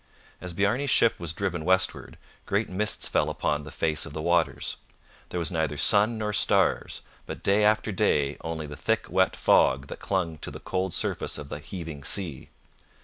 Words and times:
As 0.41 0.53
Bjarne's 0.53 0.89
ship 0.89 1.19
was 1.19 1.31
driven 1.31 1.63
westward, 1.63 2.17
great 2.47 2.67
mists 2.67 3.07
fell 3.07 3.29
upon 3.29 3.61
the 3.61 3.69
face 3.69 4.03
of 4.03 4.13
the 4.13 4.21
waters. 4.23 4.77
There 5.29 5.39
was 5.39 5.51
neither 5.51 5.77
sun 5.77 6.17
nor 6.17 6.33
stars, 6.33 7.03
but 7.27 7.43
day 7.43 7.63
after 7.63 7.91
day 7.91 8.35
only 8.43 8.65
the 8.65 8.75
thick 8.75 9.11
wet 9.11 9.35
fog 9.35 9.89
that 9.89 9.99
clung 9.99 10.39
to 10.39 10.49
the 10.49 10.59
cold 10.59 10.95
surface 10.95 11.37
of 11.37 11.49
the 11.49 11.59
heaving 11.59 12.03
sea. 12.03 12.49